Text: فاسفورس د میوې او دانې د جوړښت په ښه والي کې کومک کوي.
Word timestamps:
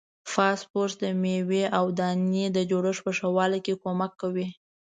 فاسفورس 0.33 0.93
د 1.03 1.05
میوې 1.23 1.63
او 1.77 1.85
دانې 1.99 2.45
د 2.51 2.57
جوړښت 2.71 3.01
په 3.05 3.11
ښه 3.17 3.27
والي 3.35 3.59
کې 3.65 3.79
کومک 3.83 4.11
کوي. 4.21 4.47